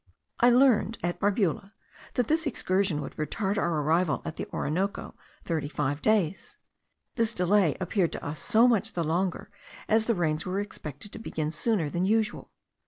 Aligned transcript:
I 0.39 0.49
learned 0.49 0.97
at 1.03 1.19
Barbula, 1.19 1.73
that 2.15 2.25
this 2.25 2.47
excursion 2.47 3.01
would 3.01 3.15
retard 3.17 3.59
our 3.59 3.81
arrival 3.83 4.23
at 4.25 4.35
the 4.35 4.47
Orinoco 4.51 5.13
thirty 5.45 5.67
five 5.67 6.01
days. 6.01 6.57
This 7.17 7.35
delay 7.35 7.77
appeared 7.79 8.11
to 8.13 8.25
us 8.25 8.39
so 8.41 8.67
much 8.67 8.93
the 8.93 9.03
longer, 9.03 9.51
as 9.87 10.07
the 10.07 10.15
rains 10.15 10.43
were 10.43 10.59
expected 10.59 11.11
to 11.11 11.19
begin 11.19 11.51
sooner 11.51 11.87
than 11.87 12.05
usual. 12.05 12.49